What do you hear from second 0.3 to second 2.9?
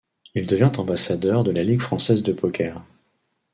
Il devient ambassadeur de la Ligue française de poker.